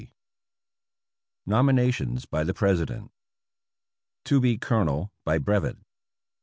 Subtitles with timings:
[1.45, 3.11] NOMINATIONS BY THE PRESIDENT.
[4.25, 5.75] To be Colonel by Brevet.